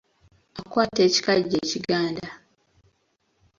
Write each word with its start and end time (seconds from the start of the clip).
Akwata 0.59 0.99
ekikajjo 1.07 1.55
ekiganda. 1.63 2.27